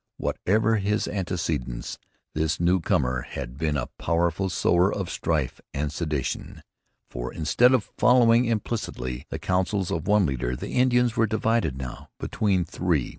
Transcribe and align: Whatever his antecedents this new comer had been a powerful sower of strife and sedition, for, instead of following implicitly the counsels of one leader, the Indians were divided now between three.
Whatever 0.17 0.77
his 0.77 1.07
antecedents 1.07 1.99
this 2.33 2.59
new 2.59 2.79
comer 2.79 3.21
had 3.21 3.55
been 3.59 3.77
a 3.77 3.85
powerful 3.99 4.49
sower 4.49 4.91
of 4.91 5.11
strife 5.11 5.61
and 5.75 5.91
sedition, 5.93 6.63
for, 7.07 7.31
instead 7.31 7.71
of 7.71 7.91
following 7.99 8.45
implicitly 8.45 9.27
the 9.29 9.37
counsels 9.37 9.91
of 9.91 10.07
one 10.07 10.25
leader, 10.25 10.55
the 10.55 10.69
Indians 10.71 11.15
were 11.15 11.27
divided 11.27 11.77
now 11.77 12.09
between 12.19 12.65
three. 12.65 13.09